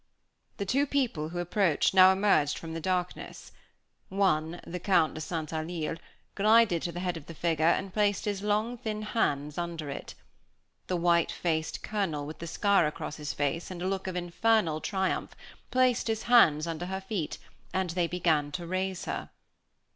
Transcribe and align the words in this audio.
The 0.57 0.65
two 0.65 0.87
people 0.87 1.29
who 1.29 1.37
approached 1.37 1.93
now 1.93 2.11
emerged 2.11 2.57
from 2.57 2.73
the 2.73 2.79
darkness. 2.79 3.51
One, 4.09 4.59
the 4.65 4.79
Count 4.79 5.13
de 5.13 5.21
St. 5.21 5.53
Alyre, 5.53 5.99
glided 6.33 6.81
to 6.81 6.91
the 6.91 7.01
head 7.01 7.17
of 7.17 7.27
the 7.27 7.35
figure 7.35 7.67
and 7.67 7.93
placed 7.93 8.25
his 8.25 8.41
long 8.41 8.79
thin 8.79 9.03
hands 9.03 9.59
under 9.59 9.91
it. 9.91 10.15
The 10.87 10.97
white 10.97 11.31
faced 11.31 11.83
Colonel, 11.83 12.25
with 12.25 12.39
the 12.39 12.47
scar 12.47 12.87
across 12.87 13.17
his 13.17 13.33
face, 13.33 13.69
and 13.69 13.79
a 13.83 13.87
look 13.87 14.07
of 14.07 14.15
infernal 14.15 14.81
triumph, 14.81 15.35
placed 15.69 16.07
his 16.07 16.23
hands 16.23 16.65
under 16.65 16.87
her 16.87 17.01
feet, 17.01 17.37
and 17.71 17.91
they 17.91 18.07
began 18.07 18.51
to 18.53 18.65
raise 18.65 19.05
her. 19.05 19.29